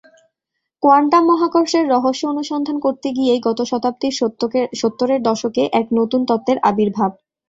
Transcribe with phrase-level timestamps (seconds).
[0.83, 4.13] Quantum মহাকর্ষের রহস্য অনুসন্ধান করতে গিয়েই গত শতাব্দীর
[4.81, 7.11] সত্তরের দশকে এক নতুন তত্ত্বের আবির্ভাব।